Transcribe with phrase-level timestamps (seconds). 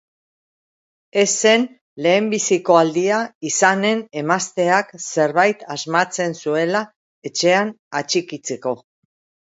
[1.23, 1.65] Ez zen
[2.05, 6.85] lehenbiziko aldia izanen emazteak zerbait asmatzen zuela
[7.33, 7.75] etxean
[8.05, 8.79] atxikitzeko.